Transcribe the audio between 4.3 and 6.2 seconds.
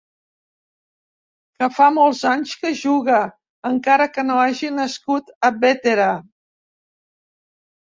no hagi nascut a Bétera.